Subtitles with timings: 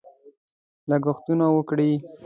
[0.89, 1.91] لګښتونه وکړي.